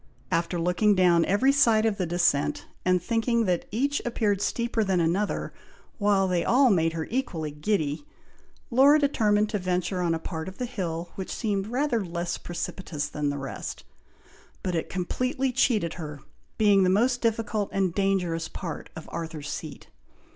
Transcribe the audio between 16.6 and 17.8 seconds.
the most difficult